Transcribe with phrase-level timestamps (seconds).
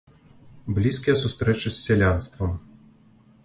[0.77, 2.51] Блізкія сустрэчы з сялянствам.